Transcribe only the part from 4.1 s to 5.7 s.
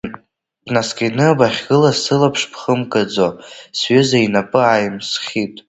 инапы ааимсхит.